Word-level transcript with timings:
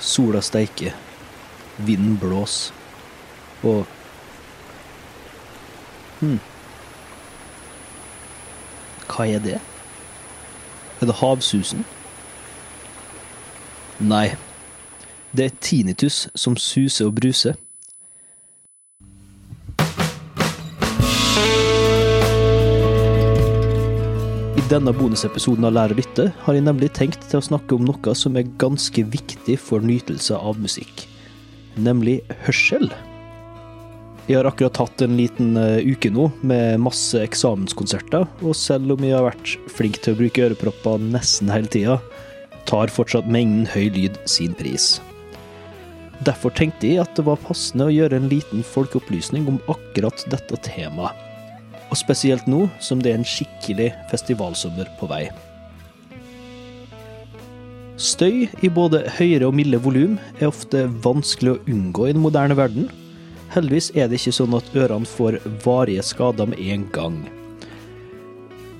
sola 0.00 0.40
steiker, 0.44 0.92
vinden 1.78 2.18
blåser, 2.20 2.74
og 3.62 3.86
Hm. 6.20 6.36
Hva 9.08 9.24
er 9.24 9.40
det? 9.40 9.56
Er 11.00 11.08
det 11.08 11.14
havsusen? 11.16 11.84
Nei, 14.00 14.34
det 15.36 15.46
er 15.46 15.56
tinnitus 15.64 16.26
som 16.36 16.56
suser 16.60 17.08
og 17.08 17.14
bruser. 17.16 17.56
Denne 24.70 24.92
bonusepisoden 24.94 25.66
av 25.66 25.74
Lær 25.74 25.90
å 25.90 25.96
lytte 25.98 26.28
har 26.44 26.54
jeg 26.54 26.62
nemlig 26.62 26.92
tenkt 26.94 27.24
til 27.26 27.40
å 27.40 27.44
snakke 27.44 27.74
om 27.74 27.86
noe 27.88 28.12
som 28.14 28.36
er 28.38 28.50
ganske 28.60 29.02
viktig 29.10 29.56
for 29.58 29.82
nytelse 29.82 30.36
av 30.36 30.60
musikk, 30.62 31.06
nemlig 31.74 32.20
hørsel. 32.46 32.86
Jeg 34.28 34.38
har 34.38 34.46
akkurat 34.46 34.78
hatt 34.78 35.02
en 35.02 35.16
liten 35.18 35.56
eh, 35.58 35.82
uke 35.90 36.12
nå 36.14 36.28
med 36.46 36.78
masse 36.84 37.18
eksamenskonserter, 37.18 38.28
og 38.46 38.54
selv 38.54 38.94
om 38.94 39.06
jeg 39.06 39.16
har 39.16 39.26
vært 39.26 39.56
flink 39.74 39.98
til 40.04 40.14
å 40.14 40.20
bruke 40.20 40.44
ørepropper 40.46 41.02
nesten 41.02 41.50
hele 41.50 41.70
tida, 41.72 41.96
tar 42.70 42.92
fortsatt 42.94 43.26
mengden 43.26 43.66
høy 43.72 43.88
lyd 43.96 44.20
sin 44.30 44.54
pris. 44.54 45.00
Derfor 46.22 46.54
tenkte 46.54 46.92
jeg 46.92 47.02
at 47.02 47.16
det 47.18 47.24
var 47.26 47.42
passende 47.42 47.88
å 47.88 47.96
gjøre 47.96 48.20
en 48.20 48.30
liten 48.30 48.62
folkeopplysning 48.62 49.50
om 49.50 49.58
akkurat 49.72 50.22
dette 50.30 50.62
temaet. 50.68 51.29
Og 51.90 51.98
spesielt 51.98 52.46
nå 52.50 52.68
som 52.82 53.02
det 53.02 53.12
er 53.12 53.20
en 53.20 53.26
skikkelig 53.26 53.90
festivalsommer 54.10 54.90
på 55.00 55.08
vei. 55.10 55.24
Støy 58.00 58.46
i 58.64 58.70
både 58.72 59.02
høyere 59.18 59.50
og 59.50 59.58
milde 59.58 59.76
volum 59.84 60.14
er 60.38 60.48
ofte 60.48 60.86
vanskelig 61.04 61.52
å 61.52 61.58
unngå 61.68 62.06
i 62.08 62.14
den 62.14 62.22
moderne 62.24 62.56
verden. 62.56 62.86
Heldigvis 63.52 63.90
er 63.92 64.08
det 64.08 64.20
ikke 64.20 64.32
sånn 64.38 64.56
at 64.56 64.72
ørene 64.78 65.08
får 65.10 65.36
varige 65.66 66.06
skader 66.06 66.48
med 66.48 66.62
en 66.72 66.86
gang. 66.94 67.18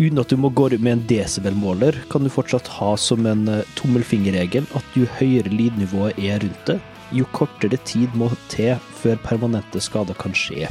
Uten 0.00 0.22
at 0.22 0.32
du 0.32 0.38
må 0.40 0.48
gå 0.56 0.70
med 0.78 0.92
en 0.94 1.02
desibelmåler, 1.10 1.98
kan 2.08 2.24
du 2.24 2.30
fortsatt 2.32 2.70
ha 2.78 2.94
som 2.96 3.26
en 3.28 3.42
eh, 3.52 3.66
tommelfingerregel 3.76 4.64
at 4.78 4.96
jo 4.96 5.04
høyere 5.18 5.52
lydnivået 5.52 6.16
er 6.16 6.40
rundt 6.40 6.70
det, 6.70 6.78
jo 7.12 7.26
kortere 7.36 7.76
tid 7.84 8.14
må 8.16 8.30
til 8.48 8.78
før 9.02 9.20
permanente 9.26 9.82
skader 9.84 10.16
kan 10.16 10.32
skje. 10.32 10.70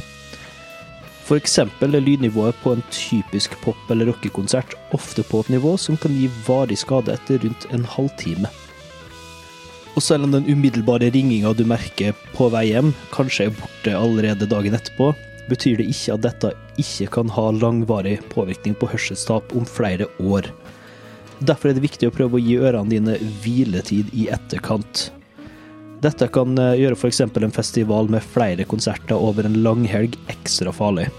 Eksempel 1.38 1.94
er 1.94 2.02
lydnivået 2.02 2.56
på 2.62 2.72
en 2.74 2.82
typisk 2.90 3.52
pop- 3.62 3.90
eller 3.92 4.08
rockekonsert 4.10 4.74
ofte 4.96 5.22
på 5.22 5.44
et 5.44 5.52
nivå 5.54 5.76
som 5.78 5.98
kan 6.00 6.14
gi 6.16 6.26
varig 6.46 6.78
skade 6.80 7.14
etter 7.14 7.38
rundt 7.44 7.66
en 7.70 7.84
halvtime. 7.86 8.50
Og 9.94 10.02
selv 10.02 10.26
om 10.26 10.34
den 10.34 10.48
umiddelbare 10.50 11.10
ringinga 11.14 11.52
du 11.54 11.62
merker 11.68 12.16
på 12.34 12.48
vei 12.50 12.70
hjem, 12.70 12.90
kanskje 13.14 13.46
er 13.46 13.54
borte 13.54 13.94
allerede 13.94 14.48
dagen 14.50 14.74
etterpå, 14.74 15.12
betyr 15.50 15.78
det 15.78 15.90
ikke 15.92 16.16
at 16.16 16.26
dette 16.26 16.52
ikke 16.80 17.10
kan 17.18 17.30
ha 17.36 17.46
langvarig 17.54 18.18
påvirkning 18.34 18.74
på 18.78 18.90
hørselstap 18.90 19.54
om 19.54 19.66
flere 19.66 20.10
år. 20.18 20.50
Derfor 21.40 21.70
er 21.70 21.78
det 21.78 21.86
viktig 21.86 22.10
å 22.10 22.14
prøve 22.14 22.38
å 22.38 22.42
gi 22.42 22.58
ørene 22.58 22.90
dine 22.90 23.16
hviletid 23.42 24.10
i 24.18 24.28
etterkant. 24.34 25.08
Dette 26.00 26.30
kan 26.32 26.56
eh, 26.56 26.78
gjøre 26.80 26.96
f.eks. 26.96 27.20
en 27.20 27.52
festival 27.52 28.08
med 28.12 28.24
flere 28.24 28.64
konserter 28.64 29.20
over 29.20 29.44
en 29.44 29.58
langhelg 29.64 30.16
ekstra 30.32 30.72
farlig. 30.72 31.10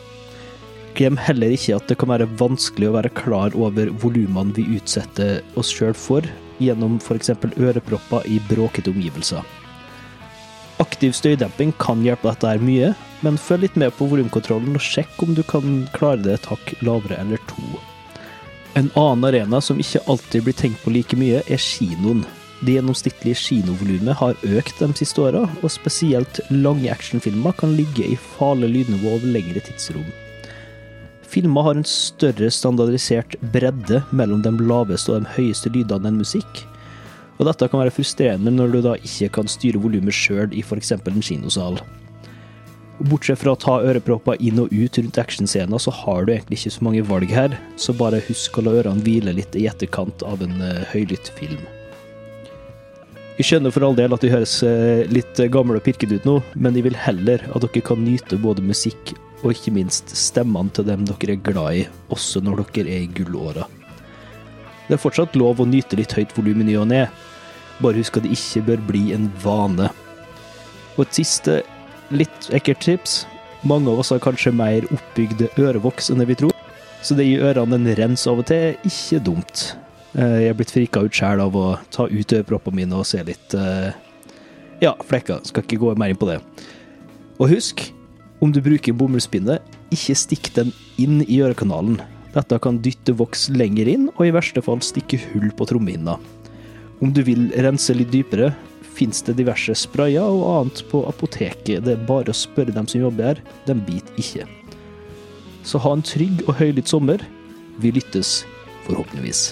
Glem 0.97 1.19
heller 1.21 1.53
ikke 1.53 1.77
at 1.77 1.87
det 1.87 1.99
kan 2.01 2.09
være 2.11 2.29
vanskelig 2.39 2.89
å 2.89 2.95
være 2.97 3.13
klar 3.15 3.53
over 3.55 3.93
volumene 4.01 4.55
vi 4.57 4.65
utsetter 4.79 5.39
oss 5.59 5.69
sjøl 5.71 5.93
for, 5.93 6.25
gjennom 6.61 6.97
f.eks. 6.97 7.29
ørepropper 7.53 8.25
i 8.25 8.41
bråkete 8.49 8.89
omgivelser. 8.93 9.45
Aktiv 10.81 11.13
støydemping 11.13 11.75
kan 11.77 12.01
hjelpe 12.01 12.31
dette 12.31 12.49
her 12.49 12.65
mye, 12.65 12.91
men 13.21 13.37
følg 13.37 13.67
litt 13.67 13.77
med 13.77 13.93
på 13.93 14.09
volumkontrollen 14.09 14.73
og 14.79 14.81
sjekk 14.81 15.21
om 15.21 15.37
du 15.37 15.45
kan 15.45 15.83
klare 15.93 16.23
det 16.25 16.39
et 16.39 16.49
hakk 16.49 16.73
lavere 16.81 17.21
eller 17.21 17.41
to. 17.51 17.61
En 18.73 18.89
annen 18.97 19.27
arena 19.29 19.61
som 19.61 19.77
ikke 19.83 20.01
alltid 20.09 20.47
blir 20.47 20.57
tenkt 20.57 20.81
på 20.81 20.93
like 20.95 21.17
mye, 21.19 21.43
er 21.45 21.61
kinoen. 21.61 22.25
Det 22.61 22.75
gjennomsnittlige 22.75 23.39
kinovolumet 23.41 24.19
har 24.19 24.43
økt 24.45 24.81
de 24.83 24.91
siste 24.99 25.23
åra, 25.23 25.47
og 25.63 25.71
spesielt 25.73 26.43
lange 26.53 26.91
actionfilmer 26.93 27.55
kan 27.57 27.73
ligge 27.73 28.05
i 28.05 28.17
farlig 28.35 28.69
lydnivå 28.69 29.15
over 29.15 29.31
lengre 29.33 29.63
tidsrom. 29.65 30.05
Filmer 31.31 31.65
har 31.65 31.79
en 31.79 31.87
større 31.87 32.51
standardisert 32.53 33.33
bredde 33.53 34.03
mellom 34.11 34.43
de 34.45 34.51
laveste 34.59 35.13
og 35.13 35.23
de 35.23 35.33
høyeste 35.39 35.71
lydene 35.73 36.11
enn 36.11 36.21
musikk. 36.21 36.61
Og 37.39 37.47
dette 37.49 37.71
kan 37.71 37.81
være 37.81 37.95
frustrerende 37.95 38.53
når 38.53 38.75
du 38.75 38.79
da 38.85 38.93
ikke 38.99 39.31
kan 39.39 39.49
styre 39.49 39.81
volumet 39.81 40.13
sjøl 40.13 40.53
i 40.53 40.61
f.eks. 40.61 40.93
en 40.99 41.25
kinosal. 41.25 41.81
Bortsett 43.01 43.41
fra 43.41 43.55
å 43.55 43.57
ta 43.57 43.79
ørepropper 43.81 44.37
inn 44.37 44.61
og 44.61 44.69
ut 44.69 45.01
rundt 45.01 45.17
actionscener, 45.17 45.81
så 45.81 45.89
har 46.03 46.27
du 46.27 46.35
egentlig 46.35 46.61
ikke 46.61 46.77
så 46.77 46.85
mange 46.85 47.09
valg 47.09 47.33
her, 47.33 47.57
så 47.73 47.97
bare 47.97 48.21
husk 48.27 48.59
å 48.59 48.67
la 48.67 48.77
ørene 48.83 49.01
hvile 49.01 49.33
litt 49.33 49.57
i 49.57 49.65
etterkant 49.71 50.21
av 50.27 50.43
en 50.45 50.59
uh, 50.61 50.83
høylytt 50.93 51.33
film. 51.39 51.63
Jeg 53.41 53.47
skjønner 53.47 53.73
for 53.73 53.81
all 53.81 53.95
del 53.97 54.13
at 54.13 54.21
vi 54.21 54.29
høres 54.29 54.51
uh, 54.61 55.01
litt 55.09 55.39
gamle 55.49 55.79
og 55.79 55.81
pirkete 55.81 56.19
ut 56.19 56.25
nå, 56.29 56.35
men 56.61 56.75
jeg 56.77 56.85
vil 56.85 56.97
heller 57.07 57.41
at 57.49 57.63
dere 57.63 57.81
kan 57.81 57.97
nyte 58.05 58.37
både 58.37 58.61
musikk 58.61 59.15
og 59.41 59.55
ikke 59.55 59.73
minst 59.73 60.13
stemmene 60.13 60.69
til 60.77 60.85
dem 60.85 61.07
dere 61.09 61.33
er 61.33 61.41
glad 61.47 61.79
i, 61.79 61.81
også 62.13 62.43
når 62.45 62.61
dere 62.75 62.93
er 62.93 63.07
i 63.07 63.09
gullåra. 63.17 63.65
Det 64.85 64.93
er 64.93 65.01
fortsatt 65.01 65.39
lov 65.41 65.57
å 65.57 65.65
nyte 65.65 65.97
litt 65.97 66.13
høyt 66.13 66.37
volum 66.37 66.61
i 66.61 66.69
ny 66.69 66.77
og 66.83 66.91
ne, 66.93 67.01
bare 67.81 67.97
husk 67.97 68.21
at 68.21 68.29
det 68.29 68.37
ikke 68.37 68.65
bør 68.69 68.87
bli 68.91 69.03
en 69.17 69.25
vane. 69.41 69.89
Og 70.99 71.07
et 71.07 71.21
siste 71.23 71.63
litt 72.13 72.51
ekkelt 72.53 72.85
tips. 72.85 73.23
Mange 73.65 73.89
av 73.89 74.03
oss 74.03 74.13
har 74.13 74.21
kanskje 74.21 74.53
mer 74.53 74.85
oppbygde 74.93 75.49
ørevoks 75.57 76.13
enn 76.13 76.21
det 76.21 76.29
vi 76.29 76.43
tror, 76.45 76.53
så 77.01 77.17
det 77.17 77.25
gir 77.25 77.49
ørene 77.49 77.81
en 77.81 77.95
rens 77.97 78.29
av 78.29 78.45
og 78.45 78.51
til 78.53 78.67
er 78.69 78.83
ikke 78.85 79.25
dumt. 79.31 79.71
Jeg 80.11 80.49
er 80.49 80.55
blitt 80.59 80.73
frika 80.73 81.05
ut 81.05 81.15
sjæl 81.15 81.39
av 81.39 81.55
å 81.55 81.65
ta 81.93 82.07
ut 82.11 82.33
øreproppene 82.35 82.81
mine 82.81 82.97
og 82.99 83.07
se 83.07 83.21
litt 83.23 83.55
ja, 84.81 84.91
flekker. 85.07 85.39
Skal 85.47 85.63
ikke 85.63 85.79
gå 85.79 85.93
mer 85.99 86.11
inn 86.11 86.19
på 86.19 86.27
det. 86.27 86.41
Og 87.39 87.51
husk, 87.53 87.85
om 88.43 88.51
du 88.51 88.59
bruker 88.63 88.95
bomullspinne, 88.97 89.59
ikke 89.93 90.17
stikk 90.17 90.51
den 90.57 90.73
inn 91.01 91.21
i 91.27 91.39
ørekanalen. 91.43 92.01
Dette 92.35 92.59
kan 92.63 92.79
dytte 92.83 93.15
voks 93.19 93.49
lenger 93.53 93.89
inn, 93.91 94.09
og 94.17 94.25
i 94.27 94.33
verste 94.35 94.63
fall 94.63 94.83
stikke 94.83 95.19
hull 95.31 95.49
på 95.55 95.67
trommehinna. 95.69 96.17
Om 97.01 97.15
du 97.15 97.23
vil 97.27 97.49
rense 97.63 97.95
litt 97.95 98.11
dypere, 98.13 98.51
fins 98.91 99.23
det 99.25 99.37
diverse 99.39 99.73
sprayer 99.79 100.27
og 100.27 100.45
annet 100.51 100.83
på 100.91 101.05
apoteket. 101.09 101.85
Det 101.87 101.95
er 101.95 102.07
bare 102.09 102.33
å 102.33 102.37
spørre 102.37 102.75
dem 102.75 102.89
som 102.89 103.03
jobber 103.03 103.31
her, 103.31 103.43
de 103.67 103.77
biter 103.87 104.21
ikke. 104.21 104.47
Så 105.67 105.81
ha 105.81 105.95
en 105.95 106.05
trygg 106.05 106.43
og 106.47 106.57
høylytt 106.59 106.91
sommer. 106.91 107.23
Vi 107.81 107.93
lyttes, 107.95 108.41
forhåpentligvis. 108.87 109.51